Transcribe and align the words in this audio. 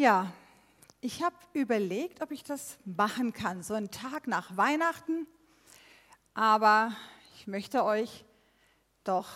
Ja, 0.00 0.32
ich 1.02 1.22
habe 1.22 1.36
überlegt, 1.52 2.22
ob 2.22 2.30
ich 2.30 2.42
das 2.42 2.78
machen 2.86 3.34
kann, 3.34 3.62
so 3.62 3.74
einen 3.74 3.90
Tag 3.90 4.28
nach 4.28 4.56
Weihnachten. 4.56 5.26
Aber 6.32 6.96
ich 7.34 7.46
möchte 7.46 7.84
euch 7.84 8.24
doch 9.04 9.28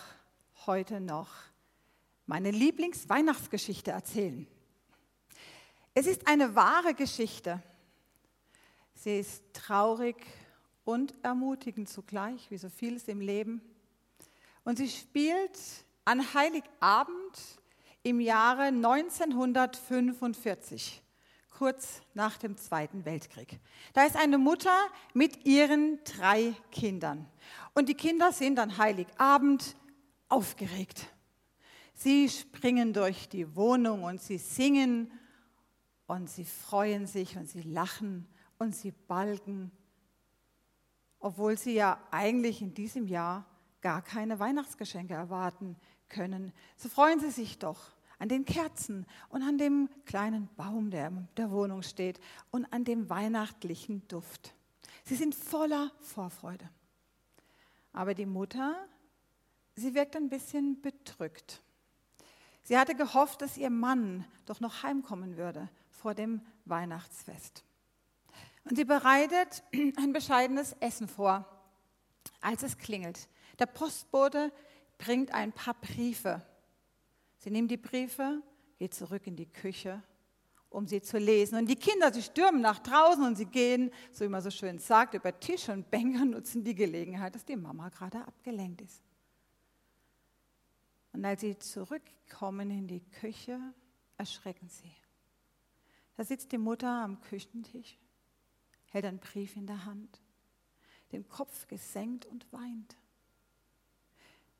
heute 0.65 1.01
noch 1.01 1.29
meine 2.25 2.49
Lieblingsweihnachtsgeschichte 2.49 3.91
erzählen. 3.91 4.47
Es 5.93 6.07
ist 6.07 6.27
eine 6.27 6.55
wahre 6.55 6.95
Geschichte. 6.95 7.61
Sie 8.95 9.19
ist 9.19 9.43
traurig 9.53 10.15
und 10.83 11.13
ermutigend 11.23 11.89
zugleich, 11.89 12.49
wie 12.49 12.57
so 12.57 12.69
vieles 12.69 13.07
im 13.07 13.21
Leben. 13.21 13.61
Und 14.63 14.79
sie 14.79 14.89
spielt 14.89 15.59
an 16.05 16.33
Heiligabend 16.33 17.61
im 18.05 18.19
Jahre 18.19 18.65
1945, 18.65 21.01
kurz 21.49 22.03
nach 22.13 22.37
dem 22.37 22.55
Zweiten 22.55 23.03
Weltkrieg. 23.03 23.59
Da 23.93 24.03
ist 24.03 24.15
eine 24.15 24.37
Mutter 24.37 24.77
mit 25.15 25.47
ihren 25.47 25.97
drei 26.03 26.53
Kindern. 26.71 27.25
Und 27.73 27.89
die 27.89 27.95
Kinder 27.95 28.31
sind 28.31 28.59
an 28.59 28.77
Heiligabend 28.77 29.75
aufgeregt. 30.29 31.07
Sie 31.95 32.29
springen 32.29 32.93
durch 32.93 33.27
die 33.27 33.55
Wohnung 33.55 34.03
und 34.03 34.21
sie 34.21 34.37
singen 34.37 35.11
und 36.05 36.29
sie 36.29 36.45
freuen 36.45 37.07
sich 37.07 37.37
und 37.37 37.49
sie 37.49 37.63
lachen 37.63 38.27
und 38.59 38.75
sie 38.75 38.91
balgen, 38.91 39.71
obwohl 41.17 41.57
sie 41.57 41.73
ja 41.73 41.99
eigentlich 42.11 42.61
in 42.61 42.75
diesem 42.75 43.07
Jahr 43.07 43.47
gar 43.81 44.03
keine 44.03 44.37
Weihnachtsgeschenke 44.37 45.15
erwarten 45.15 45.75
können. 46.07 46.53
So 46.77 46.87
freuen 46.87 47.19
sie 47.19 47.31
sich 47.31 47.57
doch 47.57 47.94
an 48.19 48.29
den 48.29 48.45
Kerzen 48.45 49.05
und 49.29 49.43
an 49.43 49.57
dem 49.57 49.89
kleinen 50.05 50.49
Baum, 50.55 50.89
der 50.91 51.07
in 51.07 51.27
der 51.37 51.51
Wohnung 51.51 51.81
steht 51.81 52.19
und 52.51 52.65
an 52.71 52.83
dem 52.83 53.09
weihnachtlichen 53.09 54.07
Duft. 54.07 54.53
Sie 55.03 55.15
sind 55.15 55.35
voller 55.35 55.91
Vorfreude. 55.99 56.69
Aber 57.93 58.13
die 58.13 58.25
Mutter, 58.25 58.75
sie 59.75 59.93
wirkt 59.93 60.15
ein 60.15 60.29
bisschen 60.29 60.81
bedrückt. 60.81 61.61
Sie 62.63 62.77
hatte 62.77 62.95
gehofft, 62.95 63.41
dass 63.41 63.57
ihr 63.57 63.69
Mann 63.69 64.25
doch 64.45 64.59
noch 64.59 64.83
heimkommen 64.83 65.37
würde 65.37 65.69
vor 65.91 66.13
dem 66.13 66.41
Weihnachtsfest. 66.65 67.63
Und 68.63 68.75
sie 68.75 68.85
bereitet 68.85 69.63
ein 69.97 70.13
bescheidenes 70.13 70.73
Essen 70.79 71.07
vor, 71.07 71.45
als 72.41 72.63
es 72.63 72.77
klingelt. 72.77 73.29
Der 73.59 73.67
Postbote 73.67 74.51
bringt 74.97 75.33
ein 75.33 75.51
paar 75.51 75.75
Briefe. 75.75 76.41
Sie 77.45 77.51
nimmt 77.51 77.69
die 77.69 77.77
Briefe, 77.77 78.41
geht 78.79 78.95
zurück 78.95 79.27
in 79.27 79.35
die 79.35 79.45
Küche, 79.45 80.01
um 80.71 80.87
sie 80.87 80.99
zu 80.99 81.19
lesen. 81.19 81.59
Und 81.59 81.67
die 81.67 81.75
Kinder, 81.75 82.11
sie 82.11 82.23
stürmen 82.23 82.59
nach 82.59 82.79
draußen 82.79 83.23
und 83.23 83.35
sie 83.35 83.45
gehen, 83.45 83.91
so 84.11 84.25
wie 84.25 84.29
man 84.29 84.41
so 84.41 84.49
schön 84.49 84.79
sagt, 84.79 85.13
über 85.13 85.39
Tisch 85.39 85.69
und 85.69 85.91
Bänke 85.91 86.25
nutzen 86.25 86.63
die 86.63 86.73
Gelegenheit, 86.73 87.35
dass 87.35 87.45
die 87.45 87.55
Mama 87.55 87.89
gerade 87.89 88.25
abgelenkt 88.25 88.81
ist. 88.81 89.03
Und 91.13 91.23
als 91.23 91.41
sie 91.41 91.55
zurückkommen 91.59 92.71
in 92.71 92.87
die 92.87 93.03
Küche, 93.11 93.59
erschrecken 94.17 94.67
sie. 94.67 94.91
Da 96.17 96.23
sitzt 96.23 96.51
die 96.51 96.57
Mutter 96.57 96.89
am 96.89 97.21
Küchentisch, 97.21 97.99
hält 98.87 99.05
einen 99.05 99.19
Brief 99.19 99.55
in 99.55 99.67
der 99.67 99.85
Hand, 99.85 100.19
den 101.11 101.29
Kopf 101.29 101.67
gesenkt 101.67 102.25
und 102.25 102.51
weint. 102.51 102.97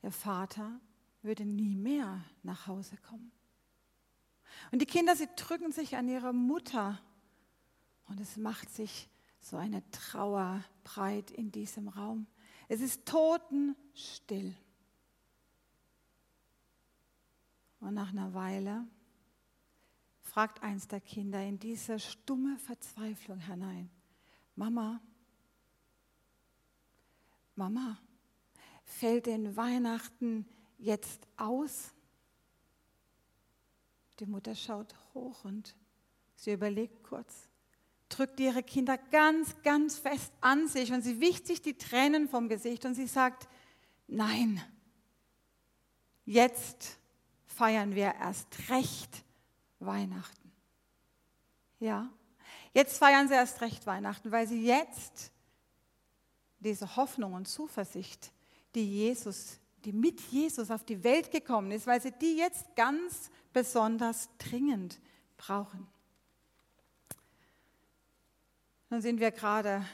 Der 0.03 0.11
Vater 0.11 0.79
würde 1.25 1.45
nie 1.45 1.75
mehr 1.75 2.23
nach 2.43 2.67
Hause 2.67 2.95
kommen. 2.97 3.31
Und 4.71 4.81
die 4.81 4.85
Kinder, 4.85 5.15
sie 5.15 5.27
drücken 5.35 5.71
sich 5.71 5.95
an 5.97 6.07
ihre 6.07 6.33
Mutter 6.33 6.99
und 8.07 8.19
es 8.19 8.37
macht 8.37 8.69
sich 8.69 9.09
so 9.39 9.57
eine 9.57 9.83
Trauer 9.91 10.63
breit 10.83 11.31
in 11.31 11.51
diesem 11.51 11.87
Raum. 11.87 12.27
Es 12.67 12.81
ist 12.81 13.05
totenstill. 13.05 14.55
Und 17.79 17.93
nach 17.93 18.09
einer 18.09 18.33
Weile 18.33 18.87
fragt 20.21 20.63
eins 20.63 20.87
der 20.87 21.01
Kinder 21.01 21.43
in 21.43 21.59
diese 21.59 21.99
stumme 21.99 22.57
Verzweiflung 22.57 23.39
hinein, 23.39 23.89
Mama, 24.55 24.99
Mama, 27.55 27.97
fällt 28.83 29.27
denn 29.27 29.55
Weihnachten 29.55 30.47
jetzt 30.77 31.27
aus? 31.37 31.91
Die 34.19 34.25
Mutter 34.25 34.55
schaut 34.55 34.95
hoch 35.13 35.43
und 35.43 35.75
sie 36.35 36.53
überlegt 36.53 37.03
kurz, 37.03 37.49
drückt 38.09 38.39
ihre 38.39 38.63
Kinder 38.63 38.97
ganz, 38.97 39.61
ganz 39.63 39.97
fest 39.97 40.31
an 40.41 40.67
sich 40.67 40.91
und 40.93 41.01
sie 41.01 41.19
wischt 41.19 41.47
sich 41.47 41.61
die 41.61 41.77
Tränen 41.77 42.29
vom 42.29 42.47
Gesicht 42.47 42.85
und 42.85 42.95
sie 42.95 43.07
sagt, 43.07 43.47
nein, 44.07 44.61
jetzt 46.25 46.97
feiern 47.45 47.95
wir 47.95 48.13
erst 48.15 48.69
recht 48.69 49.23
Weihnachten. 49.79 50.51
Ja, 51.79 52.09
jetzt 52.73 52.97
feiern 52.97 53.27
sie 53.27 53.33
erst 53.33 53.61
recht 53.61 53.85
Weihnachten, 53.85 54.31
weil 54.31 54.47
sie 54.47 54.65
jetzt 54.65 55.31
diese 56.59 56.95
Hoffnung 56.95 57.33
und 57.33 57.47
Zuversicht, 57.47 58.31
die 58.73 58.85
Jesus, 58.85 59.59
die 59.85 59.93
mit 59.93 60.19
Jesus 60.31 60.71
auf 60.71 60.83
die 60.83 61.03
Welt 61.03 61.31
gekommen 61.31 61.71
ist, 61.71 61.87
weil 61.87 62.01
sie 62.01 62.11
die 62.11 62.37
jetzt 62.37 62.75
ganz 62.75 63.29
besonders 63.53 64.29
dringend 64.37 64.99
brauchen. 65.37 65.87
Nun 68.89 69.01
sind 69.01 69.19
wir 69.19 69.31
gerade 69.31 69.85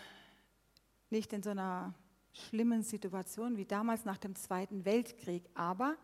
nicht 1.10 1.34
in 1.34 1.44
so 1.44 1.50
einer 1.50 1.94
schlimmen 2.34 2.84
Situation 2.84 3.58
wie 3.58 3.66
damals 3.66 4.06
nach 4.06 4.18
dem 4.18 4.36
Zweiten 4.36 4.86
Weltkrieg, 4.86 5.44
aber 5.54 5.98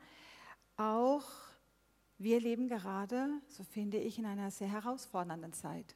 auch 0.75 1.23
wir 2.17 2.41
leben 2.41 2.67
gerade, 2.67 3.29
so 3.47 3.63
finde 3.63 3.97
ich, 3.97 4.17
in 4.17 4.25
einer 4.25 4.51
sehr 4.51 4.67
herausfordernden 4.67 5.53
Zeit. 5.53 5.95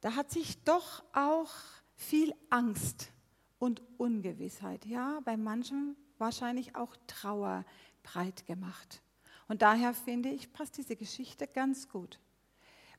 Da 0.00 0.14
hat 0.14 0.30
sich 0.30 0.62
doch 0.64 1.04
auch 1.12 1.50
viel 1.94 2.34
Angst 2.50 3.12
und 3.58 3.82
Ungewissheit, 3.98 4.84
ja, 4.86 5.20
bei 5.24 5.36
manchen 5.36 5.96
wahrscheinlich 6.18 6.76
auch 6.76 6.96
Trauer 7.06 7.64
breit 8.02 8.46
gemacht. 8.46 9.02
Und 9.48 9.62
daher 9.62 9.94
finde 9.94 10.28
ich, 10.28 10.52
passt 10.52 10.76
diese 10.76 10.96
Geschichte 10.96 11.46
ganz 11.46 11.88
gut. 11.88 12.18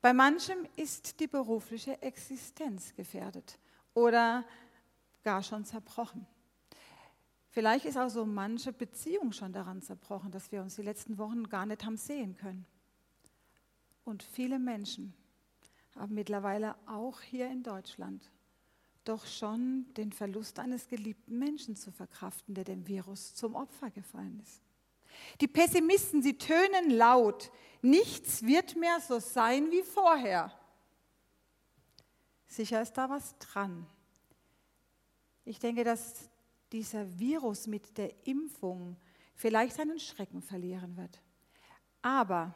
Bei 0.01 0.13
manchem 0.13 0.57
ist 0.75 1.19
die 1.19 1.27
berufliche 1.27 2.01
Existenz 2.01 2.93
gefährdet 2.95 3.59
oder 3.93 4.45
gar 5.23 5.43
schon 5.43 5.65
zerbrochen. 5.65 6.25
Vielleicht 7.49 7.85
ist 7.85 7.97
auch 7.97 8.09
so 8.09 8.25
manche 8.25 8.71
Beziehung 8.71 9.31
schon 9.31 9.51
daran 9.51 9.81
zerbrochen, 9.81 10.31
dass 10.31 10.51
wir 10.51 10.61
uns 10.61 10.75
die 10.75 10.83
letzten 10.83 11.17
Wochen 11.17 11.49
gar 11.49 11.65
nicht 11.65 11.83
haben 11.83 11.97
sehen 11.97 12.35
können. 12.37 12.65
Und 14.05 14.21
viele 14.21 14.59
Menschen 14.59 15.13
haben 15.95 16.13
mittlerweile 16.13 16.75
auch 16.85 17.19
hier 17.21 17.49
in 17.49 17.63
Deutschland 17.63 18.29
doch 19.07 19.25
schon 19.25 19.85
den 19.95 20.11
Verlust 20.11 20.59
eines 20.59 20.87
geliebten 20.87 21.37
Menschen 21.37 21.75
zu 21.75 21.91
verkraften, 21.91 22.53
der 22.53 22.63
dem 22.63 22.87
Virus 22.87 23.35
zum 23.35 23.55
Opfer 23.55 23.89
gefallen 23.89 24.39
ist. 24.41 24.61
Die 25.41 25.47
Pessimisten, 25.47 26.21
sie 26.21 26.37
tönen 26.37 26.91
laut, 26.91 27.51
nichts 27.81 28.43
wird 28.43 28.75
mehr 28.75 28.99
so 28.99 29.19
sein 29.19 29.71
wie 29.71 29.83
vorher. 29.83 30.51
Sicher 32.47 32.81
ist 32.81 32.93
da 32.93 33.09
was 33.09 33.37
dran. 33.39 33.87
Ich 35.45 35.59
denke, 35.59 35.83
dass 35.83 36.29
dieser 36.71 37.17
Virus 37.17 37.67
mit 37.67 37.97
der 37.97 38.27
Impfung 38.27 38.97
vielleicht 39.33 39.75
seinen 39.75 39.99
Schrecken 39.99 40.41
verlieren 40.41 40.97
wird. 40.97 41.21
Aber 42.01 42.53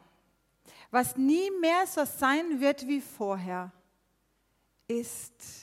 was 0.90 1.16
nie 1.16 1.50
mehr 1.60 1.86
so 1.86 2.04
sein 2.04 2.60
wird 2.60 2.86
wie 2.86 3.00
vorher, 3.00 3.72
ist 4.88 5.61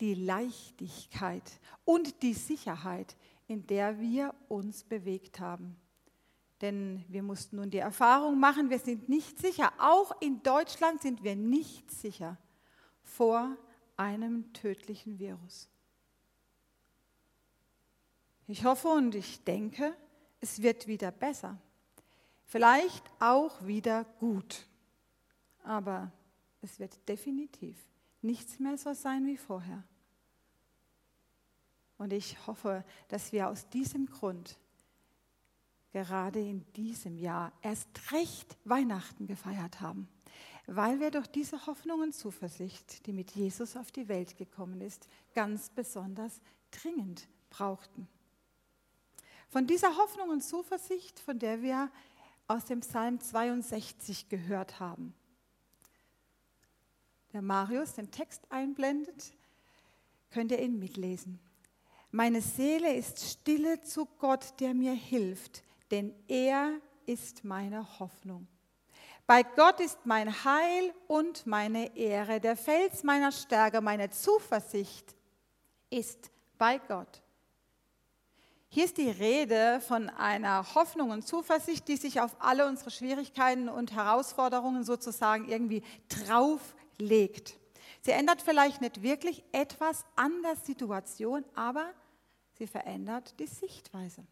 die 0.00 0.14
Leichtigkeit 0.14 1.60
und 1.84 2.22
die 2.22 2.34
Sicherheit, 2.34 3.16
in 3.46 3.66
der 3.66 3.98
wir 3.98 4.34
uns 4.48 4.84
bewegt 4.84 5.40
haben. 5.40 5.76
Denn 6.60 7.04
wir 7.08 7.22
mussten 7.22 7.56
nun 7.56 7.70
die 7.70 7.78
Erfahrung 7.78 8.38
machen, 8.38 8.70
wir 8.70 8.78
sind 8.78 9.08
nicht 9.08 9.38
sicher, 9.38 9.72
auch 9.78 10.20
in 10.20 10.42
Deutschland 10.42 11.00
sind 11.02 11.22
wir 11.22 11.36
nicht 11.36 11.90
sicher 11.90 12.36
vor 13.02 13.56
einem 13.96 14.52
tödlichen 14.52 15.18
Virus. 15.18 15.68
Ich 18.46 18.64
hoffe 18.64 18.88
und 18.88 19.14
ich 19.14 19.44
denke, 19.44 19.94
es 20.40 20.62
wird 20.62 20.86
wieder 20.86 21.10
besser. 21.10 21.58
Vielleicht 22.44 23.04
auch 23.20 23.66
wieder 23.66 24.04
gut. 24.18 24.66
Aber 25.62 26.10
es 26.62 26.78
wird 26.78 27.06
definitiv 27.08 27.87
nichts 28.22 28.58
mehr 28.58 28.76
so 28.76 28.94
sein 28.94 29.26
wie 29.26 29.36
vorher. 29.36 29.84
Und 31.98 32.12
ich 32.12 32.46
hoffe, 32.46 32.84
dass 33.08 33.32
wir 33.32 33.48
aus 33.48 33.68
diesem 33.68 34.06
Grund 34.06 34.58
gerade 35.92 36.40
in 36.40 36.64
diesem 36.74 37.18
Jahr 37.18 37.52
erst 37.62 37.88
recht 38.12 38.56
Weihnachten 38.64 39.26
gefeiert 39.26 39.80
haben, 39.80 40.08
weil 40.66 41.00
wir 41.00 41.10
durch 41.10 41.26
diese 41.26 41.66
Hoffnung 41.66 42.00
und 42.00 42.14
Zuversicht, 42.14 43.06
die 43.06 43.12
mit 43.12 43.32
Jesus 43.32 43.76
auf 43.76 43.90
die 43.90 44.08
Welt 44.08 44.36
gekommen 44.36 44.80
ist, 44.80 45.08
ganz 45.34 45.70
besonders 45.70 46.40
dringend 46.70 47.26
brauchten. 47.50 48.06
Von 49.48 49.66
dieser 49.66 49.96
Hoffnung 49.96 50.28
und 50.28 50.42
Zuversicht, 50.42 51.18
von 51.18 51.38
der 51.38 51.62
wir 51.62 51.90
aus 52.46 52.66
dem 52.66 52.80
Psalm 52.80 53.18
62 53.18 54.28
gehört 54.28 54.78
haben. 54.78 55.14
Der 57.38 57.44
Marius 57.44 57.92
den 57.92 58.10
Text 58.10 58.42
einblendet, 58.50 59.32
könnt 60.32 60.50
ihr 60.50 60.58
ihn 60.58 60.80
mitlesen. 60.80 61.38
Meine 62.10 62.40
Seele 62.40 62.92
ist 62.92 63.20
stille 63.20 63.80
zu 63.80 64.06
Gott, 64.18 64.54
der 64.58 64.74
mir 64.74 64.92
hilft, 64.92 65.62
denn 65.92 66.12
er 66.26 66.80
ist 67.06 67.44
meine 67.44 68.00
Hoffnung. 68.00 68.48
Bei 69.24 69.44
Gott 69.44 69.78
ist 69.78 70.04
mein 70.04 70.42
Heil 70.42 70.92
und 71.06 71.46
meine 71.46 71.96
Ehre, 71.96 72.40
der 72.40 72.56
Fels 72.56 73.04
meiner 73.04 73.30
Stärke, 73.30 73.80
meine 73.82 74.10
Zuversicht 74.10 75.14
ist 75.90 76.32
bei 76.58 76.78
Gott. 76.78 77.22
Hier 78.68 78.84
ist 78.84 78.98
die 78.98 79.10
Rede 79.10 79.80
von 79.86 80.10
einer 80.10 80.74
Hoffnung 80.74 81.10
und 81.10 81.24
Zuversicht, 81.24 81.86
die 81.86 81.98
sich 81.98 82.20
auf 82.20 82.34
alle 82.40 82.66
unsere 82.66 82.90
Schwierigkeiten 82.90 83.68
und 83.68 83.92
Herausforderungen 83.92 84.82
sozusagen 84.82 85.48
irgendwie 85.48 85.84
drauflegt. 86.98 87.56
Sie 88.02 88.10
ändert 88.12 88.42
vielleicht 88.42 88.80
nicht 88.80 89.02
wirklich 89.02 89.42
etwas 89.52 90.04
an 90.16 90.42
der 90.42 90.56
Situation, 90.56 91.44
aber 91.54 91.92
sie 92.54 92.66
verändert 92.66 93.38
die 93.38 93.46
Sichtweise. 93.46 94.26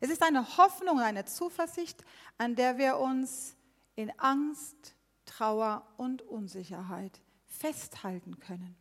Es 0.00 0.10
ist 0.10 0.22
eine 0.22 0.56
Hoffnung, 0.56 1.00
eine 1.00 1.24
Zuversicht, 1.24 2.04
an 2.38 2.54
der 2.54 2.78
wir 2.78 2.98
uns 2.98 3.56
in 3.96 4.10
Angst, 4.18 4.94
Trauer 5.26 5.86
und 5.96 6.22
Unsicherheit 6.22 7.20
festhalten 7.46 8.38
können. 8.40 8.76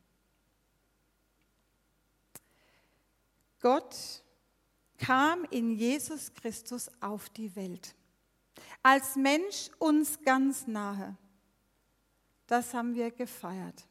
Gott 3.59 4.23
kam 4.97 5.43
in 5.45 5.71
Jesus 5.71 6.33
Christus 6.33 6.89
auf 7.01 7.29
die 7.29 7.55
Welt. 7.55 7.95
Als 8.81 9.15
Mensch 9.15 9.69
uns 9.79 10.21
ganz 10.21 10.67
nahe. 10.67 11.17
Das 12.49 12.73
haben 12.73 12.95
wir 12.95 13.11
gefeiert. 13.11 13.87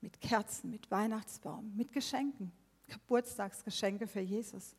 Mit 0.00 0.20
Kerzen, 0.20 0.70
mit 0.70 0.88
Weihnachtsbaum, 0.92 1.74
mit 1.74 1.92
Geschenken, 1.92 2.52
Geburtstagsgeschenke 2.86 4.06
für 4.06 4.20
Jesus. 4.20 4.76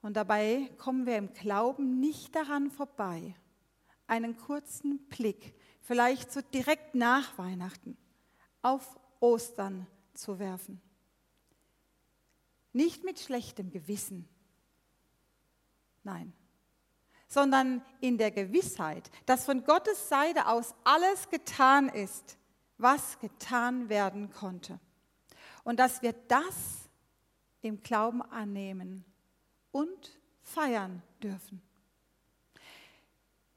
Und 0.00 0.14
dabei 0.14 0.70
kommen 0.78 1.06
wir 1.06 1.16
im 1.18 1.32
Glauben 1.32 1.98
nicht 1.98 2.36
daran 2.36 2.70
vorbei, 2.70 3.34
einen 4.06 4.36
kurzen 4.36 5.00
Blick, 5.08 5.56
vielleicht 5.80 6.30
so 6.30 6.40
direkt 6.40 6.94
nach 6.94 7.36
Weihnachten, 7.36 7.96
auf 8.62 9.00
Ostern 9.18 9.88
zu 10.14 10.38
werfen. 10.38 10.80
Nicht 12.72 13.02
mit 13.02 13.18
schlechtem 13.18 13.70
Gewissen, 13.70 14.28
nein, 16.04 16.32
sondern 17.32 17.82
in 18.00 18.18
der 18.18 18.30
Gewissheit, 18.30 19.10
dass 19.24 19.46
von 19.46 19.64
Gottes 19.64 20.10
Seite 20.10 20.48
aus 20.48 20.74
alles 20.84 21.30
getan 21.30 21.88
ist, 21.88 22.36
was 22.76 23.18
getan 23.20 23.88
werden 23.88 24.30
konnte. 24.30 24.78
Und 25.64 25.78
dass 25.78 26.02
wir 26.02 26.12
das 26.12 26.90
im 27.62 27.82
Glauben 27.82 28.20
annehmen 28.20 29.02
und 29.70 30.20
feiern 30.42 31.02
dürfen. 31.22 31.62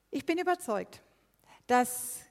Ich 0.09 0.25
bin 0.25 0.37
überzeugt, 0.37 1.01
dass 1.67 2.21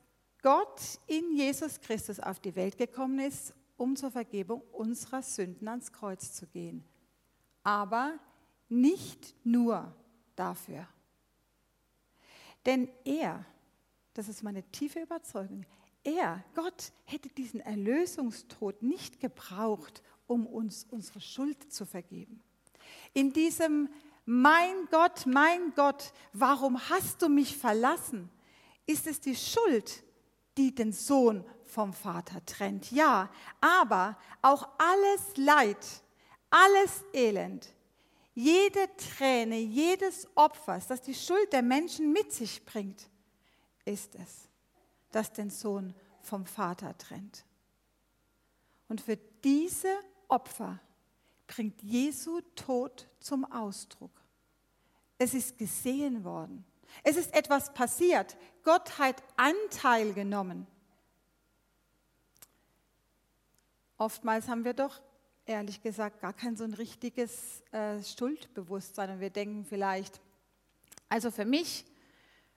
Gott 0.41 0.81
in 1.07 1.37
Jesus 1.37 1.79
Christus 1.79 2.21
auf 2.21 2.41
die 2.41 2.57
Welt 2.57 2.79
gekommen 2.79 3.19
ist, 3.19 3.53
um 3.77 3.97
zur 3.97 4.11
Vergebung 4.11 4.63
unserer 4.73 5.21
Sünden 5.21 5.69
ans 5.69 5.93
Kreuz 5.93 6.33
zu 6.33 6.47
gehen. 6.47 6.85
Aber 7.63 8.19
nicht 8.71 9.35
nur 9.45 9.95
dafür. 10.37 10.89
Denn 12.67 12.89
er, 13.05 13.45
das 14.15 14.29
ist 14.29 14.43
meine 14.43 14.63
tiefe 14.71 15.01
Überzeugung, 15.01 15.65
er, 16.03 16.45
Gott, 16.55 16.93
hätte 17.05 17.29
diesen 17.31 17.61
Erlösungstod 17.61 18.83
nicht 18.83 19.21
gebraucht, 19.21 20.03
um 20.27 20.47
uns 20.47 20.87
unsere 20.91 21.21
Schuld 21.21 21.73
zu 21.73 21.87
vergeben. 21.87 22.43
In 23.13 23.33
diesem 23.33 23.89
Mein 24.27 24.87
Gott, 24.91 25.27
mein 25.27 25.75
Gott, 25.75 26.13
warum 26.33 26.79
hast 26.89 27.21
du 27.21 27.29
mich 27.29 27.57
verlassen? 27.57 28.31
Ist 28.87 29.07
es 29.07 29.21
die 29.21 29.37
Schuld, 29.37 30.03
die 30.57 30.75
den 30.75 30.93
Sohn 30.93 31.45
vom 31.65 31.93
Vater 31.93 32.45
trennt? 32.47 32.91
Ja, 32.91 33.31
aber 33.61 34.19
auch 34.41 34.69
alles 34.79 35.37
Leid, 35.37 36.03
alles 36.49 37.05
Elend, 37.13 37.74
jede 38.35 38.89
Träne, 38.97 39.57
jedes 39.57 40.29
Opfer, 40.37 40.81
das 40.89 41.03
die 41.03 41.15
Schuld 41.15 41.53
der 41.53 41.63
Menschen 41.63 42.13
mit 42.13 42.33
sich 42.33 42.65
bringt, 42.65 43.09
ist 43.85 44.15
es, 44.17 44.49
das 45.13 45.33
den 45.33 45.51
Sohn 45.51 45.95
vom 46.21 46.45
Vater 46.45 46.97
trennt. 46.99 47.45
Und 48.89 49.01
für 49.01 49.17
diese 49.45 49.95
Opfer 50.29 50.81
bringt 51.47 51.83
Jesu 51.83 52.41
Tod 52.57 53.09
zum 53.21 53.45
Ausdruck. 53.51 54.11
Es 55.19 55.35
ist 55.35 55.57
gesehen 55.59 56.25
worden. 56.25 56.65
Es 57.03 57.17
ist 57.17 57.35
etwas 57.35 57.73
passiert. 57.73 58.37
Gott 58.63 58.99
hat 58.99 59.23
Anteil 59.37 60.13
genommen. 60.13 60.67
Oftmals 63.97 64.49
haben 64.49 64.65
wir 64.65 64.75
doch, 64.75 65.01
ehrlich 65.47 65.83
gesagt, 65.83 66.21
gar 66.21 66.33
kein 66.33 66.57
so 66.57 66.65
ein 66.65 66.75
richtiges 66.75 67.63
äh, 67.73 68.03
Schuldbewusstsein. 68.03 69.11
Und 69.11 69.21
wir 69.21 69.31
denken 69.31 69.65
vielleicht, 69.65 70.21
also 71.09 71.31
für 71.31 71.45
mich, 71.45 71.85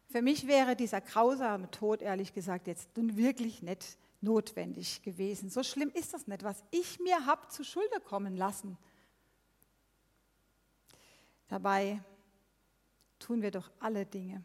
für 0.09 0.21
mich 0.21 0.47
wäre 0.47 0.75
dieser 0.75 1.01
grausame 1.01 1.69
Tod, 1.71 2.01
ehrlich 2.01 2.33
gesagt, 2.33 2.67
jetzt 2.67 2.95
nun 2.95 3.17
wirklich 3.17 3.61
nicht 3.61 3.97
notwendig 4.21 5.01
gewesen. 5.03 5.49
So 5.49 5.63
schlimm 5.63 5.91
ist 5.93 6.13
das 6.13 6.27
nicht, 6.27 6.43
was 6.43 6.63
ich 6.71 6.99
mir 6.99 7.25
habe 7.25 7.47
zu 7.49 7.63
Schulde 7.63 7.99
kommen 7.99 8.35
lassen. 8.35 8.77
Dabei 11.47 12.01
tun 13.19 13.41
wir 13.41 13.51
doch 13.51 13.71
alle 13.79 14.05
Dinge, 14.05 14.43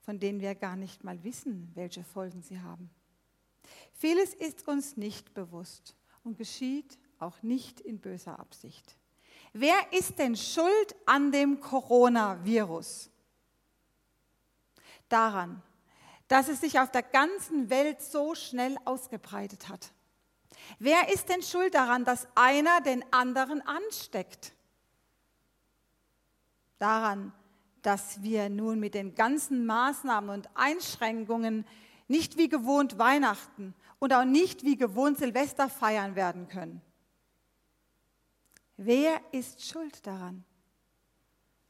von 0.00 0.18
denen 0.18 0.40
wir 0.40 0.54
gar 0.54 0.76
nicht 0.76 1.04
mal 1.04 1.22
wissen, 1.24 1.70
welche 1.74 2.04
Folgen 2.04 2.42
sie 2.42 2.60
haben. 2.60 2.90
Vieles 3.92 4.34
ist 4.34 4.66
uns 4.68 4.96
nicht 4.96 5.32
bewusst 5.34 5.96
und 6.22 6.36
geschieht 6.36 6.98
auch 7.24 7.42
nicht 7.42 7.80
in 7.80 7.98
böser 7.98 8.38
Absicht. 8.38 8.96
Wer 9.52 9.92
ist 9.92 10.18
denn 10.18 10.36
schuld 10.36 10.94
an 11.06 11.32
dem 11.32 11.60
Coronavirus? 11.60 13.10
Daran, 15.08 15.62
dass 16.28 16.48
es 16.48 16.60
sich 16.60 16.80
auf 16.80 16.90
der 16.90 17.02
ganzen 17.02 17.70
Welt 17.70 18.02
so 18.02 18.34
schnell 18.34 18.76
ausgebreitet 18.84 19.68
hat. 19.68 19.92
Wer 20.78 21.12
ist 21.12 21.28
denn 21.28 21.42
schuld 21.42 21.74
daran, 21.74 22.04
dass 22.04 22.26
einer 22.34 22.80
den 22.80 23.04
anderen 23.12 23.62
ansteckt? 23.62 24.52
Daran, 26.78 27.32
dass 27.82 28.22
wir 28.22 28.48
nun 28.48 28.80
mit 28.80 28.94
den 28.94 29.14
ganzen 29.14 29.66
Maßnahmen 29.66 30.30
und 30.30 30.48
Einschränkungen 30.54 31.66
nicht 32.08 32.36
wie 32.38 32.48
gewohnt 32.48 32.98
Weihnachten 32.98 33.74
und 33.98 34.12
auch 34.12 34.24
nicht 34.24 34.64
wie 34.64 34.76
gewohnt 34.76 35.18
Silvester 35.18 35.68
feiern 35.68 36.16
werden 36.16 36.48
können. 36.48 36.80
Wer 38.76 39.20
ist 39.32 39.64
schuld 39.64 40.06
daran? 40.06 40.44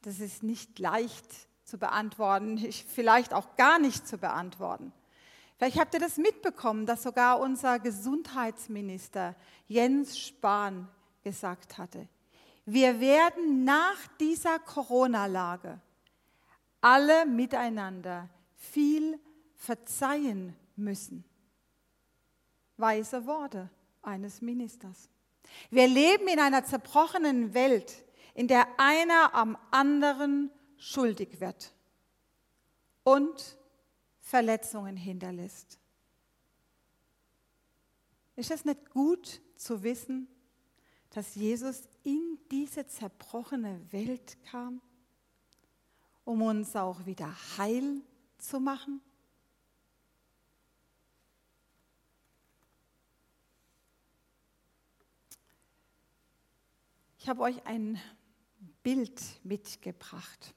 Das 0.02 0.20
ist 0.20 0.42
nicht 0.42 0.78
leicht 0.78 1.26
zu 1.64 1.78
beantworten, 1.78 2.58
vielleicht 2.58 3.32
auch 3.32 3.56
gar 3.56 3.78
nicht 3.78 4.06
zu 4.06 4.18
beantworten. 4.18 4.92
Vielleicht 5.56 5.78
habt 5.78 5.94
ihr 5.94 6.00
das 6.00 6.16
mitbekommen, 6.16 6.84
dass 6.84 7.02
sogar 7.02 7.40
unser 7.40 7.78
Gesundheitsminister 7.78 9.34
Jens 9.68 10.18
Spahn 10.18 10.88
gesagt 11.22 11.78
hatte, 11.78 12.08
wir 12.66 13.00
werden 13.00 13.64
nach 13.64 14.06
dieser 14.18 14.58
Corona-Lage 14.58 15.80
alle 16.80 17.26
miteinander 17.26 18.28
viel 18.56 19.18
verzeihen 19.54 20.56
müssen. 20.76 21.24
Weise 22.76 23.26
Worte 23.26 23.70
eines 24.02 24.40
Ministers. 24.40 25.08
Wir 25.70 25.86
leben 25.86 26.28
in 26.28 26.38
einer 26.38 26.64
zerbrochenen 26.64 27.54
Welt, 27.54 28.04
in 28.34 28.48
der 28.48 28.66
einer 28.78 29.34
am 29.34 29.56
anderen 29.70 30.50
schuldig 30.76 31.40
wird 31.40 31.72
und 33.04 33.58
Verletzungen 34.20 34.96
hinterlässt. 34.96 35.78
Ist 38.36 38.50
es 38.50 38.64
nicht 38.64 38.90
gut 38.90 39.40
zu 39.56 39.82
wissen, 39.82 40.28
dass 41.10 41.36
Jesus 41.36 41.82
in 42.02 42.38
diese 42.50 42.86
zerbrochene 42.86 43.80
Welt 43.92 44.36
kam, 44.44 44.80
um 46.24 46.42
uns 46.42 46.74
auch 46.74 47.06
wieder 47.06 47.32
Heil 47.56 48.00
zu 48.38 48.58
machen? 48.58 49.00
Ich 57.24 57.30
habe 57.30 57.40
euch 57.40 57.64
ein 57.64 57.98
Bild 58.82 59.18
mitgebracht. 59.44 60.54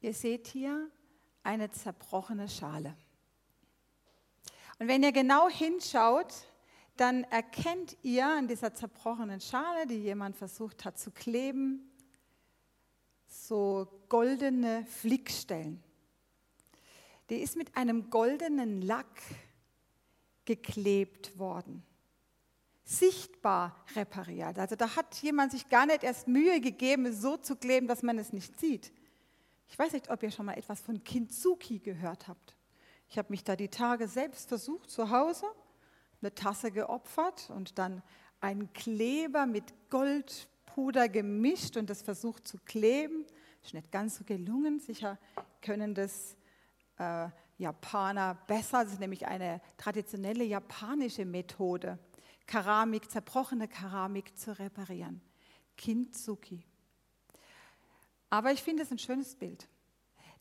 Ihr 0.00 0.12
seht 0.12 0.48
hier 0.48 0.90
eine 1.44 1.70
zerbrochene 1.70 2.48
Schale. 2.48 2.96
Und 4.80 4.88
wenn 4.88 5.04
ihr 5.04 5.12
genau 5.12 5.48
hinschaut, 5.48 6.34
dann 6.96 7.22
erkennt 7.22 7.96
ihr 8.02 8.26
an 8.26 8.48
dieser 8.48 8.74
zerbrochenen 8.74 9.40
Schale, 9.40 9.86
die 9.86 10.02
jemand 10.02 10.34
versucht 10.34 10.84
hat 10.84 10.98
zu 10.98 11.12
kleben, 11.12 11.88
so 13.28 13.86
goldene 14.08 14.84
Flickstellen. 14.86 15.80
Die 17.30 17.36
ist 17.36 17.54
mit 17.54 17.76
einem 17.76 18.10
goldenen 18.10 18.82
Lack 18.82 19.22
geklebt 20.46 21.38
worden 21.38 21.86
sichtbar 22.84 23.74
repariert. 23.96 24.58
Also 24.58 24.76
da 24.76 24.94
hat 24.94 25.16
jemand 25.22 25.52
sich 25.52 25.68
gar 25.68 25.86
nicht 25.86 26.02
erst 26.02 26.28
Mühe 26.28 26.60
gegeben, 26.60 27.06
es 27.06 27.20
so 27.20 27.36
zu 27.36 27.56
kleben, 27.56 27.88
dass 27.88 28.02
man 28.02 28.18
es 28.18 28.32
nicht 28.32 28.58
sieht. 28.60 28.92
Ich 29.68 29.78
weiß 29.78 29.92
nicht, 29.92 30.10
ob 30.10 30.22
ihr 30.22 30.30
schon 30.30 30.46
mal 30.46 30.58
etwas 30.58 30.80
von 30.80 31.02
Kintsuki 31.02 31.78
gehört 31.78 32.28
habt. 32.28 32.56
Ich 33.08 33.18
habe 33.18 33.30
mich 33.30 33.42
da 33.42 33.56
die 33.56 33.68
Tage 33.68 34.06
selbst 34.06 34.48
versucht, 34.48 34.90
zu 34.90 35.10
Hause, 35.10 35.46
eine 36.20 36.34
Tasse 36.34 36.70
geopfert 36.70 37.50
und 37.50 37.78
dann 37.78 38.02
einen 38.40 38.72
Kleber 38.72 39.46
mit 39.46 39.72
Goldpuder 39.90 41.08
gemischt 41.08 41.76
und 41.76 41.88
das 41.88 42.02
versucht 42.02 42.46
zu 42.46 42.58
kleben. 42.58 43.24
Ist 43.62 43.72
nicht 43.72 43.90
ganz 43.90 44.16
so 44.16 44.24
gelungen. 44.24 44.78
Sicher 44.78 45.18
können 45.62 45.94
das 45.94 46.36
äh, 46.98 47.28
Japaner 47.56 48.34
besser. 48.46 48.84
Das 48.84 48.92
ist 48.92 49.00
nämlich 49.00 49.26
eine 49.26 49.60
traditionelle 49.78 50.44
japanische 50.44 51.24
Methode. 51.24 51.98
Keramik, 52.46 53.10
zerbrochene 53.10 53.68
Keramik 53.68 54.36
zu 54.36 54.58
reparieren. 54.58 55.20
Kintsuki. 55.76 56.62
Aber 58.30 58.52
ich 58.52 58.62
finde 58.62 58.82
es 58.82 58.90
ein 58.90 58.98
schönes 58.98 59.34
Bild. 59.34 59.68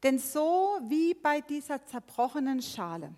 Denn 0.04 0.20
so 0.20 0.80
wie 0.88 1.14
bei 1.14 1.42
dieser 1.42 1.86
zerbrochenen 1.86 2.62
Schale, 2.62 3.14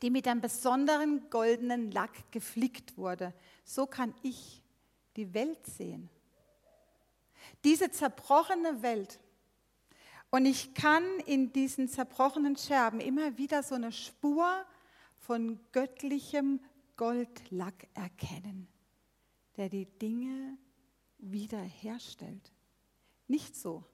die 0.00 0.10
mit 0.10 0.28
einem 0.28 0.40
besonderen 0.40 1.28
goldenen 1.28 1.90
Lack 1.90 2.30
geflickt 2.30 2.96
wurde, 2.96 3.34
so 3.64 3.86
kann 3.86 4.14
ich 4.22 4.62
die 5.16 5.34
Welt 5.34 5.66
sehen. 5.66 6.08
Diese 7.64 7.90
zerbrochene 7.90 8.82
Welt. 8.82 9.18
Und 10.30 10.46
ich 10.46 10.74
kann 10.74 11.04
in 11.26 11.52
diesen 11.52 11.88
zerbrochenen 11.88 12.56
Scherben 12.56 13.00
immer 13.00 13.36
wieder 13.38 13.62
so 13.62 13.74
eine 13.74 13.90
Spur 13.90 14.64
von 15.18 15.58
göttlichem 15.72 16.60
Goldlack 16.98 17.88
erkennen, 17.94 18.68
der 19.56 19.70
die 19.70 19.86
Dinge 19.86 20.58
wiederherstellt. 21.16 22.52
Nicht 23.26 23.56
so, 23.56 23.86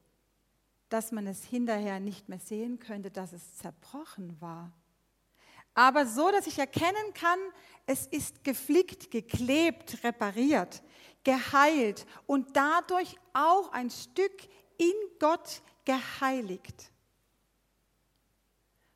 dass 0.89 1.13
man 1.13 1.29
es 1.29 1.45
hinterher 1.45 2.01
nicht 2.01 2.29
mehr 2.29 2.41
sehen 2.41 2.81
könnte, 2.81 3.13
dass 3.13 3.33
es 3.33 3.57
zerbrochen 3.59 4.41
war, 4.41 4.73
aber 5.75 6.07
so, 6.07 6.31
dass 6.31 6.47
ich 6.47 6.59
erkennen 6.59 7.13
kann, 7.15 7.39
es 7.87 8.07
ist 8.07 8.45
geflickt, 8.45 9.11
geklebt, 9.11 10.05
repariert, 10.05 10.83
geheilt 11.25 12.07
und 12.27 12.57
dadurch 12.57 13.17
auch 13.33 13.73
ein 13.73 13.91
Stück 13.91 14.49
in 14.79 14.93
Gott 15.19 15.63
geheiligt. 15.85 16.93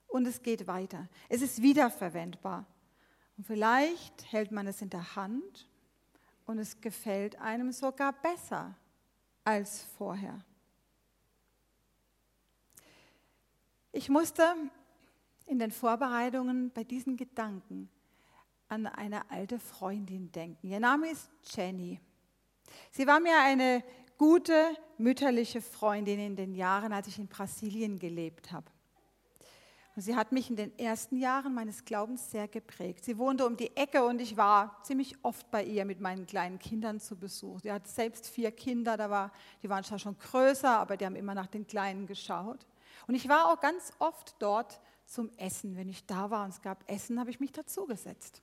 Und 0.07 0.27
es 0.27 0.41
geht 0.41 0.67
weiter. 0.67 1.09
Es 1.29 1.43
ist 1.43 1.61
wiederverwendbar. 1.61 2.65
Und 3.39 3.47
vielleicht 3.47 4.33
hält 4.33 4.51
man 4.51 4.67
es 4.67 4.83
in 4.83 4.91
der 4.91 5.15
Hand 5.15 5.69
und 6.45 6.59
es 6.59 6.81
gefällt 6.81 7.37
einem 7.37 7.71
sogar 7.71 8.13
besser 8.13 8.75
als 9.45 9.85
vorher. 9.97 10.41
Ich 13.93 14.09
musste 14.09 14.43
in 15.47 15.61
den 15.61 15.71
Vorbereitungen 15.71 16.73
bei 16.73 16.83
diesen 16.83 17.17
Gedanken 17.17 17.89
an 18.69 18.87
eine 18.87 19.31
alte 19.31 19.61
Freundin 19.61 20.33
denken. 20.33 20.69
Ihr 20.69 20.81
Name 20.81 21.09
ist 21.09 21.31
Jenny. 21.45 22.01
Sie 22.91 23.07
war 23.07 23.21
mir 23.21 23.39
eine 23.41 23.85
gute 24.19 24.77
mütterliche 24.99 25.63
Freundin 25.63 26.19
in 26.19 26.35
den 26.35 26.55
Jahren, 26.57 26.93
als 26.93 27.07
ich 27.07 27.19
in 27.19 27.29
Brasilien 27.29 28.01
gelebt 28.01 28.51
habe. 28.51 28.67
Und 29.99 30.03
sie 30.03 30.15
hat 30.15 30.31
mich 30.31 30.49
in 30.49 30.55
den 30.55 30.79
ersten 30.79 31.17
Jahren 31.17 31.53
meines 31.55 31.85
Glaubens 31.85 32.31
sehr 32.31 32.47
geprägt. 32.47 33.05
Sie 33.05 33.19
wohnte 33.19 33.45
um 33.45 33.57
die 33.57 33.77
Ecke 33.77 34.05
und 34.05 34.21
ich 34.21 34.37
war 34.37 34.81
ziemlich 34.85 35.17
oft 35.25 35.51
bei 35.51 35.65
ihr 35.65 35.85
mit 35.85 35.99
meinen 35.99 36.25
kleinen 36.25 36.61
Kindern 36.61 37.01
zu 37.01 37.17
Besuch. 37.17 37.59
Sie 37.65 37.73
hat 37.73 37.89
selbst 37.89 38.29
vier 38.29 38.53
Kinder, 38.53 38.97
da 38.97 39.11
war, 39.11 39.33
die 39.61 39.69
waren 39.69 39.83
zwar 39.83 39.99
schon 39.99 40.17
größer, 40.17 40.71
aber 40.71 40.97
die 40.97 41.05
haben 41.05 41.17
immer 41.17 41.35
nach 41.35 41.49
den 41.49 41.67
Kleinen 41.67 42.07
geschaut. 42.07 42.65
Und 43.09 43.17
ich 43.17 43.29
war 43.29 43.53
auch 43.53 43.59
ganz 43.59 43.93
oft 43.99 44.37
dort 44.39 44.81
zum 45.05 45.33
Essen. 45.37 45.75
Wenn 45.75 45.89
ich 45.89 46.07
da 46.07 46.31
war 46.31 46.45
und 46.45 46.51
es 46.51 46.63
gab 46.63 46.89
Essen, 46.89 47.19
habe 47.19 47.31
ich 47.31 47.41
mich 47.41 47.51
dazugesetzt. 47.51 48.41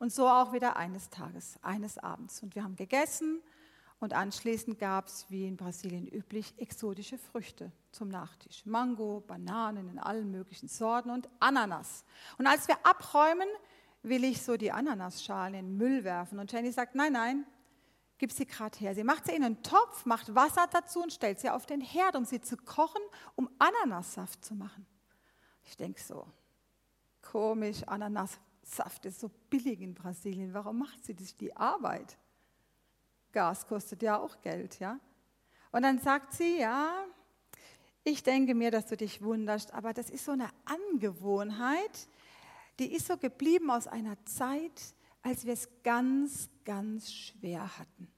Und 0.00 0.12
so 0.12 0.26
auch 0.26 0.52
wieder 0.52 0.74
eines 0.74 1.10
Tages, 1.10 1.60
eines 1.62 1.96
Abends. 1.96 2.42
Und 2.42 2.56
wir 2.56 2.64
haben 2.64 2.74
gegessen 2.74 3.40
und 3.98 4.12
anschließend 4.12 4.78
gab 4.78 5.06
es, 5.06 5.26
wie 5.30 5.46
in 5.46 5.56
Brasilien 5.56 6.06
üblich, 6.06 6.54
exotische 6.58 7.16
Früchte 7.16 7.72
zum 7.92 8.08
Nachtisch. 8.08 8.66
Mango, 8.66 9.20
Bananen 9.26 9.88
in 9.88 9.98
allen 9.98 10.30
möglichen 10.30 10.68
Sorten 10.68 11.10
und 11.10 11.28
Ananas. 11.40 12.04
Und 12.36 12.46
als 12.46 12.68
wir 12.68 12.76
abräumen, 12.84 13.48
will 14.02 14.22
ich 14.24 14.42
so 14.42 14.56
die 14.56 14.70
Ananasschalen 14.70 15.54
in 15.54 15.66
den 15.66 15.76
Müll 15.78 16.04
werfen. 16.04 16.38
Und 16.38 16.52
Jenny 16.52 16.72
sagt, 16.72 16.94
nein, 16.94 17.14
nein, 17.14 17.46
gib 18.18 18.32
sie 18.32 18.46
gerade 18.46 18.78
her. 18.78 18.94
Sie 18.94 19.02
macht 19.02 19.26
sie 19.26 19.34
in 19.34 19.42
einen 19.42 19.62
Topf, 19.62 20.04
macht 20.04 20.34
Wasser 20.34 20.66
dazu 20.70 21.02
und 21.02 21.12
stellt 21.12 21.40
sie 21.40 21.50
auf 21.50 21.64
den 21.64 21.80
Herd, 21.80 22.16
um 22.16 22.24
sie 22.24 22.40
zu 22.40 22.56
kochen, 22.56 23.02
um 23.34 23.48
Ananassaft 23.58 24.44
zu 24.44 24.54
machen. 24.54 24.86
Ich 25.64 25.76
denke 25.76 26.00
so, 26.00 26.26
komisch, 27.22 27.82
Ananassaft 27.84 29.06
ist 29.06 29.20
so 29.20 29.30
billig 29.50 29.80
in 29.80 29.94
Brasilien. 29.94 30.54
Warum 30.54 30.78
macht 30.78 31.04
sie 31.04 31.14
das 31.14 31.34
die 31.36 31.56
Arbeit? 31.56 32.18
Gas 33.36 33.66
kostet 33.66 34.00
ja 34.00 34.18
auch 34.18 34.40
Geld, 34.40 34.78
ja. 34.78 34.98
Und 35.70 35.82
dann 35.82 35.98
sagt 35.98 36.32
sie, 36.32 36.58
ja, 36.58 37.04
ich 38.02 38.22
denke 38.22 38.54
mir, 38.54 38.70
dass 38.70 38.86
du 38.86 38.96
dich 38.96 39.20
wunderst, 39.20 39.74
aber 39.74 39.92
das 39.92 40.08
ist 40.08 40.24
so 40.24 40.32
eine 40.32 40.48
Angewohnheit, 40.64 42.08
die 42.78 42.94
ist 42.94 43.08
so 43.08 43.18
geblieben 43.18 43.70
aus 43.70 43.88
einer 43.88 44.16
Zeit, 44.24 44.94
als 45.20 45.44
wir 45.44 45.52
es 45.52 45.68
ganz, 45.82 46.48
ganz 46.64 47.12
schwer 47.12 47.78
hatten. 47.78 48.08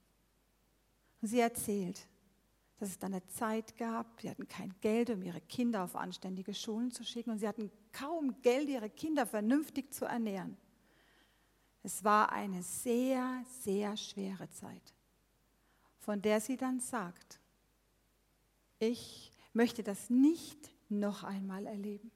Und 1.21 1.27
sie 1.27 1.41
erzählt, 1.41 2.07
dass 2.79 2.91
es 2.91 2.99
dann 3.01 3.13
eine 3.13 3.27
Zeit 3.27 3.77
gab, 3.77 4.21
sie 4.21 4.31
hatten 4.31 4.47
kein 4.47 4.73
Geld, 4.81 5.11
um 5.11 5.21
ihre 5.25 5.41
Kinder 5.41 5.83
auf 5.83 5.97
anständige 5.97 6.55
Schulen 6.55 6.93
zu 6.93 7.03
schicken 7.03 7.31
und 7.31 7.39
sie 7.41 7.49
hatten 7.49 7.73
kaum 7.91 8.41
Geld, 8.43 8.69
ihre 8.69 8.89
Kinder 8.89 9.27
vernünftig 9.27 9.93
zu 9.93 10.05
ernähren. 10.05 10.57
Es 11.83 12.05
war 12.05 12.31
eine 12.31 12.63
sehr, 12.63 13.43
sehr 13.65 13.97
schwere 13.97 14.49
Zeit 14.51 14.95
von 16.09 16.23
der 16.23 16.41
sie 16.41 16.57
dann 16.57 16.81
sagt, 16.81 17.39
ich 18.79 19.31
möchte 19.53 19.83
das 19.83 20.09
nicht 20.09 20.71
noch 20.89 21.23
einmal 21.23 21.67
erleben, 21.67 22.11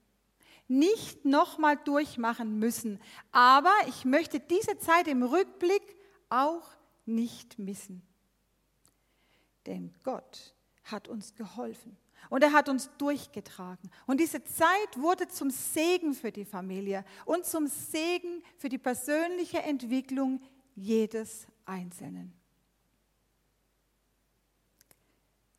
nicht 0.66 1.26
noch 1.26 1.58
mal 1.58 1.76
durchmachen 1.76 2.58
müssen, 2.58 2.98
aber 3.32 3.74
ich 3.88 4.06
möchte 4.06 4.40
diese 4.40 4.78
Zeit 4.78 5.08
im 5.08 5.22
Rückblick 5.22 5.82
auch 6.30 6.66
nicht 7.04 7.58
missen. 7.58 8.00
Denn 9.66 9.94
Gott 10.02 10.54
hat 10.84 11.08
uns 11.08 11.34
geholfen 11.34 11.98
und 12.30 12.42
er 12.42 12.52
hat 12.52 12.70
uns 12.70 12.88
durchgetragen. 12.96 13.90
Und 14.06 14.20
diese 14.20 14.42
Zeit 14.42 14.96
wurde 14.96 15.28
zum 15.28 15.50
Segen 15.50 16.14
für 16.14 16.32
die 16.32 16.46
Familie 16.46 17.04
und 17.26 17.44
zum 17.44 17.66
Segen 17.66 18.42
für 18.56 18.70
die 18.70 18.78
persönliche 18.78 19.60
Entwicklung 19.60 20.40
jedes 20.74 21.46
Einzelnen. 21.66 22.41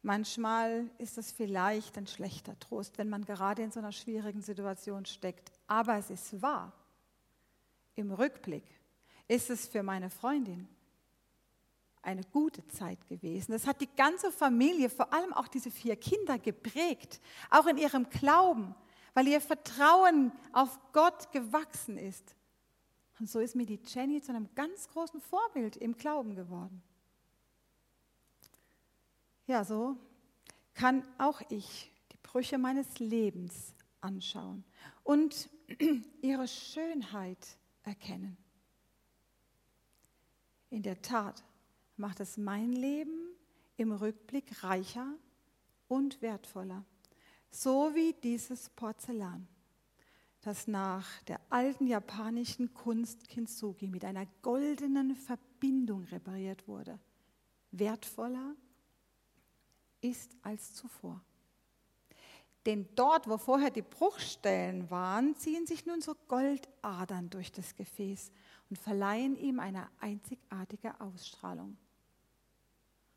Manchmal 0.05 0.89
ist 0.97 1.17
es 1.17 1.31
vielleicht 1.31 1.97
ein 1.97 2.07
schlechter 2.07 2.59
Trost, 2.59 2.97
wenn 2.97 3.07
man 3.07 3.23
gerade 3.23 3.63
in 3.63 3.71
so 3.71 3.79
einer 3.79 3.93
schwierigen 3.93 4.41
Situation 4.41 5.05
steckt. 5.05 5.49
Aber 5.65 5.97
es 5.97 6.09
ist 6.09 6.41
wahr. 6.41 6.73
Im 7.95 8.11
Rückblick 8.11 8.65
ist 9.29 9.49
es 9.49 9.65
für 9.65 9.81
meine 9.81 10.09
Freundin 10.09 10.67
eine 12.01 12.23
gute 12.25 12.67
Zeit 12.67 13.07
gewesen. 13.07 13.53
Es 13.53 13.65
hat 13.65 13.79
die 13.79 13.95
ganze 13.95 14.29
Familie, 14.29 14.89
vor 14.89 15.13
allem 15.13 15.31
auch 15.31 15.47
diese 15.47 15.71
vier 15.71 15.95
Kinder, 15.95 16.37
geprägt, 16.37 17.21
auch 17.49 17.65
in 17.65 17.77
ihrem 17.77 18.09
Glauben, 18.09 18.75
weil 19.13 19.29
ihr 19.29 19.39
Vertrauen 19.39 20.33
auf 20.51 20.77
Gott 20.91 21.31
gewachsen 21.31 21.97
ist. 21.97 22.35
Und 23.19 23.29
so 23.29 23.39
ist 23.39 23.55
mir 23.55 23.65
die 23.65 23.79
Jenny 23.85 24.21
zu 24.21 24.33
einem 24.33 24.49
ganz 24.53 24.89
großen 24.89 25.21
Vorbild 25.21 25.77
im 25.77 25.95
Glauben 25.95 26.35
geworden. 26.35 26.83
Ja, 29.45 29.65
so 29.65 29.97
kann 30.73 31.05
auch 31.17 31.41
ich 31.49 31.91
die 32.11 32.17
Brüche 32.23 32.57
meines 32.57 32.99
Lebens 32.99 33.73
anschauen 33.99 34.63
und 35.03 35.49
ihre 36.21 36.47
Schönheit 36.47 37.57
erkennen. 37.83 38.37
In 40.69 40.81
der 40.81 41.01
Tat 41.01 41.43
macht 41.97 42.21
es 42.21 42.37
mein 42.37 42.71
Leben 42.71 43.35
im 43.75 43.91
Rückblick 43.91 44.63
reicher 44.63 45.13
und 45.87 46.21
wertvoller, 46.21 46.85
so 47.51 47.91
wie 47.93 48.13
dieses 48.23 48.69
Porzellan, 48.69 49.47
das 50.41 50.67
nach 50.67 51.21
der 51.23 51.39
alten 51.49 51.85
japanischen 51.85 52.73
Kunst 52.73 53.27
Kintsugi 53.27 53.87
mit 53.87 54.05
einer 54.05 54.25
goldenen 54.41 55.15
Verbindung 55.15 56.05
repariert 56.05 56.67
wurde, 56.67 56.97
wertvoller 57.71 58.55
ist 60.03 60.35
als 60.41 60.73
zuvor. 60.73 61.21
Denn 62.65 62.87
dort, 62.95 63.27
wo 63.27 63.37
vorher 63.37 63.71
die 63.71 63.81
Bruchstellen 63.81 64.89
waren, 64.89 65.35
ziehen 65.35 65.65
sich 65.65 65.85
nun 65.85 66.01
so 66.01 66.15
Goldadern 66.27 67.29
durch 67.29 67.51
das 67.51 67.75
Gefäß 67.75 68.31
und 68.69 68.77
verleihen 68.77 69.35
ihm 69.35 69.59
eine 69.59 69.89
einzigartige 69.99 70.99
Ausstrahlung. 71.01 71.77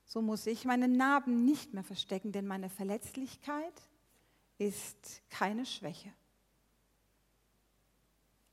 So 0.05 0.21
muss 0.21 0.47
ich 0.47 0.65
meine 0.65 0.89
Narben 0.89 1.45
nicht 1.45 1.75
mehr 1.75 1.85
verstecken, 1.85 2.33
denn 2.33 2.47
meine 2.47 2.71
Verletzlichkeit 2.71 3.83
ist 4.59 5.23
keine 5.31 5.67
Schwäche. 5.67 6.13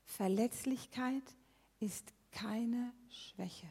Verletzlichkeit 0.03 1.23
ist 1.79 2.13
keine 2.31 2.93
Schwäche, 3.09 3.67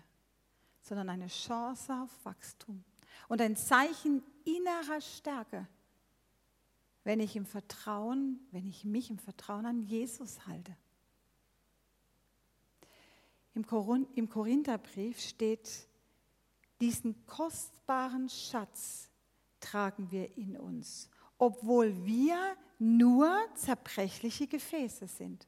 sondern 0.80 1.08
eine 1.08 1.28
Chance 1.28 1.92
auf 2.02 2.24
Wachstum 2.24 2.84
und 3.28 3.40
ein 3.40 3.56
Zeichen 3.56 4.22
innerer 4.44 5.00
Stärke, 5.00 5.66
wenn 7.04 7.20
ich 7.20 7.36
im 7.36 7.46
Vertrauen, 7.46 8.40
wenn 8.50 8.66
ich 8.66 8.84
mich 8.84 9.10
im 9.10 9.18
Vertrauen 9.18 9.66
an 9.66 9.82
Jesus 9.82 10.46
halte. 10.46 10.76
Im 13.54 13.66
Korintherbrief 14.28 15.20
steht, 15.20 15.86
diesen 16.80 17.26
kostbaren 17.26 18.28
Schatz 18.28 19.08
tragen 19.60 20.10
wir 20.10 20.36
in 20.36 20.56
uns, 20.56 21.08
obwohl 21.38 22.04
wir 22.04 22.56
nur 22.78 23.36
zerbrechliche 23.54 24.46
Gefäße 24.46 25.06
sind. 25.06 25.46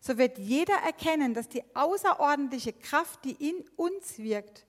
So 0.00 0.18
wird 0.18 0.38
jeder 0.38 0.76
erkennen, 0.76 1.34
dass 1.34 1.48
die 1.48 1.64
außerordentliche 1.74 2.72
Kraft, 2.72 3.24
die 3.24 3.32
in 3.48 3.68
uns 3.76 4.18
wirkt, 4.18 4.66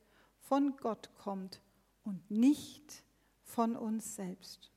von 0.52 0.76
Gott 0.76 1.10
kommt 1.16 1.62
und 2.04 2.30
nicht 2.30 3.06
von 3.42 3.78
uns 3.78 4.18
selbst. 4.18 4.70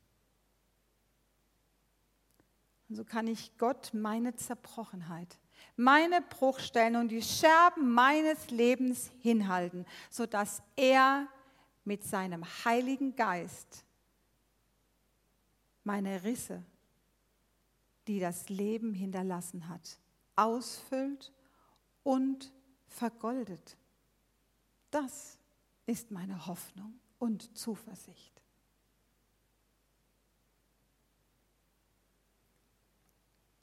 Und 2.88 2.94
so 2.94 3.04
kann 3.04 3.26
ich 3.26 3.58
Gott 3.58 3.90
meine 3.92 4.36
Zerbrochenheit, 4.36 5.36
meine 5.74 6.22
Bruchstellen 6.22 6.94
und 6.94 7.08
die 7.08 7.22
Scherben 7.22 7.92
meines 7.92 8.52
Lebens 8.52 9.10
hinhalten, 9.18 9.84
sodass 10.10 10.62
er 10.76 11.26
mit 11.82 12.04
seinem 12.04 12.44
Heiligen 12.64 13.16
Geist 13.16 13.84
meine 15.82 16.22
Risse, 16.22 16.62
die 18.06 18.20
das 18.20 18.48
Leben 18.48 18.94
hinterlassen 18.94 19.68
hat, 19.68 19.98
ausfüllt 20.36 21.32
und 22.04 22.52
vergoldet. 22.86 23.76
Das 24.92 25.36
ist 25.86 26.10
meine 26.10 26.46
Hoffnung 26.46 26.98
und 27.18 27.56
Zuversicht. 27.56 28.42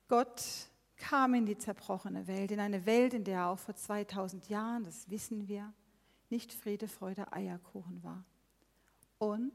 Gott 0.07 0.43
kam 0.97 1.33
in 1.33 1.45
die 1.45 1.57
zerbrochene 1.57 2.27
Welt, 2.27 2.51
in 2.51 2.59
eine 2.59 2.85
Welt, 2.85 3.13
in 3.13 3.23
der 3.23 3.47
auch 3.47 3.57
vor 3.57 3.75
2000 3.75 4.49
Jahren, 4.49 4.83
das 4.83 5.09
wissen 5.09 5.47
wir, 5.47 5.73
nicht 6.29 6.53
Friede, 6.53 6.87
Freude, 6.87 7.31
Eierkuchen 7.31 8.03
war. 8.03 8.23
Und 9.17 9.53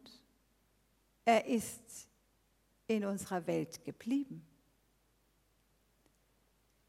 er 1.25 1.47
ist 1.47 2.09
in 2.87 3.05
unserer 3.05 3.47
Welt 3.47 3.85
geblieben. 3.85 4.47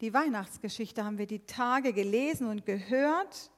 Die 0.00 0.14
Weihnachtsgeschichte 0.14 1.04
haben 1.04 1.18
wir 1.18 1.26
die 1.26 1.44
Tage 1.44 1.92
gelesen 1.92 2.46
und 2.46 2.64
gehört. 2.64 3.50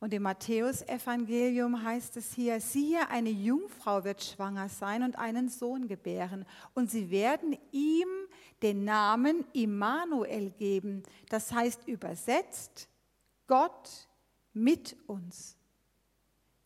Und 0.00 0.14
im 0.14 0.22
Matthäusevangelium 0.22 1.82
heißt 1.82 2.16
es 2.16 2.32
hier, 2.32 2.60
siehe, 2.60 3.08
eine 3.10 3.30
Jungfrau 3.30 4.04
wird 4.04 4.22
schwanger 4.22 4.68
sein 4.68 5.02
und 5.02 5.18
einen 5.18 5.48
Sohn 5.48 5.88
gebären. 5.88 6.46
Und 6.74 6.90
sie 6.90 7.10
werden 7.10 7.58
ihm 7.72 8.08
den 8.62 8.84
Namen 8.84 9.44
Immanuel 9.52 10.50
geben. 10.50 11.02
Das 11.28 11.52
heißt 11.52 11.88
übersetzt, 11.88 12.88
Gott 13.48 14.08
mit 14.52 14.96
uns. 15.06 15.56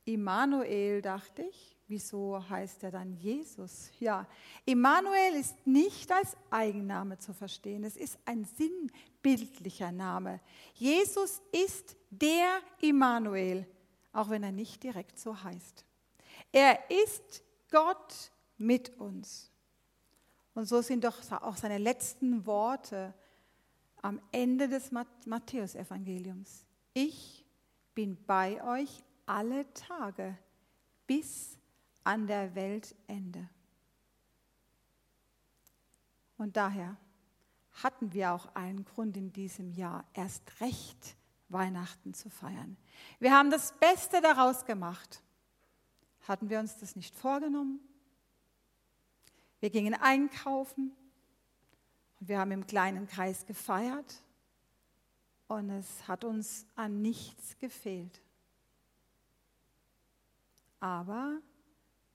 Immanuel, 0.05 1.01
dachte 1.01 1.43
ich, 1.43 1.77
wieso 1.93 2.43
heißt 2.49 2.85
er 2.85 2.91
dann 2.91 3.13
Jesus? 3.13 3.91
Ja, 4.01 4.27
Immanuel 4.65 5.35
ist 5.35 5.67
nicht 5.67 6.11
als 6.11 6.35
Eigenname 6.51 7.19
zu 7.19 7.35
verstehen, 7.35 7.85
es 7.85 7.99
ist 7.99 8.19
ein 8.25 8.47
sinnbildlicher 8.47 9.93
Name. 9.93 10.41
Jesus 10.73 11.43
ist 11.53 11.95
der 12.09 12.61
Immanuel, 12.81 13.67
auch 14.15 14.31
wenn 14.31 14.43
er 14.43 14.53
nicht 14.53 14.83
direkt 14.83 15.19
so 15.19 15.45
heißt. 15.45 15.85
Er 16.51 16.79
ist 16.91 17.45
Gott 17.71 18.33
mit 18.57 18.99
uns. 18.99 19.51
Und 20.55 20.65
so 20.65 20.81
sind 20.81 21.05
doch 21.05 21.19
auch 21.43 21.59
seine 21.59 21.79
letzten 21.79 22.47
Worte 22.47 23.13
am 24.01 24.19
Ende 24.33 24.67
des 24.67 24.93
Matthäusevangeliums. 25.27 26.65
Ich 26.95 27.45
bin 27.95 28.17
bei 28.25 28.65
euch 28.65 29.05
alle 29.27 29.71
Tage 29.75 30.39
bis 31.07 31.59
an 32.05 32.27
der 32.27 32.55
Weltende. 32.55 33.49
Und 36.37 36.57
daher 36.57 36.97
hatten 37.83 38.13
wir 38.13 38.33
auch 38.33 38.55
einen 38.55 38.85
Grund 38.85 39.17
in 39.17 39.33
diesem 39.33 39.73
Jahr, 39.73 40.05
erst 40.15 40.61
recht 40.61 41.17
Weihnachten 41.49 42.15
zu 42.15 42.31
feiern. 42.31 42.77
Wir 43.21 43.33
haben 43.33 43.51
das 43.51 43.73
Beste 43.79 44.21
daraus 44.21 44.65
gemacht. 44.65 45.23
Hatten 46.27 46.51
wir 46.51 46.61
uns 46.61 46.77
das 46.77 46.97
nicht 46.97 47.15
vorgenommen? 47.15 47.81
Wir 49.61 49.71
gingen 49.71 49.95
einkaufen 49.95 50.93
und 52.21 52.29
wir 52.29 52.39
haben 52.39 52.51
im 52.51 52.67
kleinen 52.67 53.07
Kreis 53.07 53.47
gefeiert 53.47 54.23
und 55.47 55.71
es 55.71 56.09
hat 56.09 56.25
uns 56.25 56.67
an 56.75 57.03
nichts 57.03 57.59
gefehlt. 57.59 58.21
Aber 60.81 61.41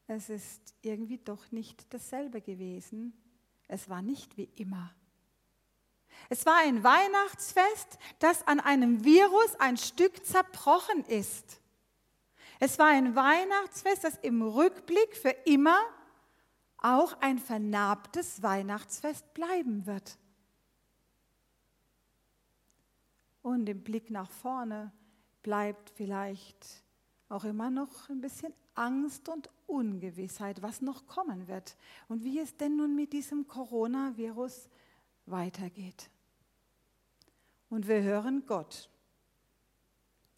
es 0.08 0.30
ist 0.30 0.74
irgendwie 0.82 1.18
doch 1.18 1.52
nicht 1.52 1.94
dasselbe 1.94 2.42
gewesen. 2.42 3.14
Es 3.68 3.90
war 3.90 4.02
nicht 4.02 4.38
wie 4.38 4.50
immer. 4.56 4.94
Es 6.30 6.46
war 6.46 6.58
ein 6.58 6.84
Weihnachtsfest, 6.84 8.00
das 8.20 8.48
an 8.48 8.60
einem 8.60 9.04
Virus 9.04 9.56
ein 9.60 9.78
Stück 9.78 10.26
zerbrochen 10.26 11.04
ist. 11.06 11.62
Es 12.60 12.80
war 12.80 12.88
ein 12.88 13.16
Weihnachtsfest, 13.16 14.04
das 14.04 14.18
im 14.22 14.42
Rückblick 14.42 15.16
für 15.16 15.36
immer 15.46 15.78
auch 16.80 17.20
ein 17.22 17.38
vernarbtes 17.38 18.42
Weihnachtsfest 18.42 19.34
bleiben 19.34 19.86
wird. 19.86 20.18
Und 23.42 23.70
im 23.70 23.84
Blick 23.84 24.10
nach 24.10 24.32
vorne 24.32 24.92
bleibt 25.44 25.90
vielleicht 25.92 26.84
auch 27.30 27.44
immer 27.44 27.70
noch 27.70 28.10
ein 28.10 28.22
bisschen 28.22 28.54
Angst 28.78 29.28
und 29.30 29.50
Ungewissheit, 29.66 30.62
was 30.62 30.82
noch 30.82 31.08
kommen 31.08 31.48
wird 31.48 31.76
und 32.08 32.24
wie 32.24 32.40
es 32.40 32.56
denn 32.56 32.78
nun 32.78 32.96
mit 32.96 33.14
diesem 33.14 33.48
Coronavirus 33.48 34.70
weitergeht. 35.26 36.10
Und 37.70 37.88
wir 37.88 38.02
hören 38.02 38.46
Gott, 38.46 38.90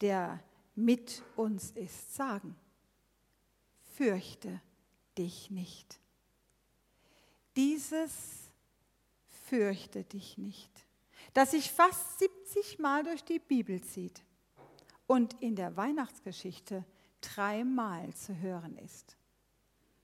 der 0.00 0.42
mit 0.74 1.22
uns 1.36 1.70
ist, 1.72 2.14
sagen, 2.14 2.56
fürchte 3.94 4.60
dich 5.16 5.50
nicht. 5.50 6.00
Dieses 7.56 8.50
fürchte 9.28 10.04
dich 10.04 10.38
nicht, 10.38 10.70
das 11.34 11.52
sich 11.52 11.70
fast 11.70 12.18
70 12.18 12.78
Mal 12.78 13.04
durch 13.04 13.22
die 13.22 13.38
Bibel 13.38 13.82
zieht 13.82 14.22
und 15.06 15.34
in 15.42 15.56
der 15.56 15.76
Weihnachtsgeschichte 15.76 16.84
dreimal 17.20 18.12
zu 18.14 18.36
hören 18.38 18.76
ist. 18.78 19.16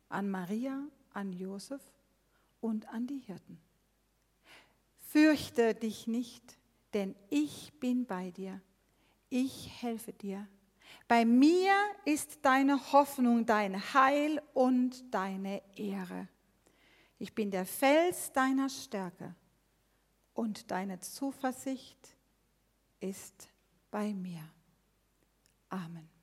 An 0.08 0.30
Maria, 0.30 0.82
an 1.12 1.32
Josef 1.32 1.82
und 2.60 2.88
an 2.88 3.06
die 3.06 3.18
Hirten. 3.18 3.58
Fürchte 4.98 5.74
dich 5.74 6.06
nicht, 6.06 6.58
denn 6.94 7.14
ich 7.30 7.72
bin 7.80 8.06
bei 8.06 8.30
dir. 8.30 8.60
Ich 9.28 9.82
helfe 9.82 10.12
dir. 10.12 10.46
Bei 11.08 11.24
mir 11.24 11.72
ist 12.04 12.38
deine 12.42 12.92
Hoffnung, 12.92 13.46
dein 13.46 13.94
Heil 13.94 14.42
und 14.54 15.14
deine 15.14 15.62
Ehre. 15.76 16.28
Ich 17.18 17.34
bin 17.34 17.50
der 17.50 17.64
Fels 17.64 18.32
deiner 18.32 18.68
Stärke 18.68 19.34
und 20.34 20.70
deine 20.70 21.00
Zuversicht 21.00 22.16
ist 23.00 23.48
bei 23.90 24.12
mir. 24.12 24.42
Amen. 25.68 26.15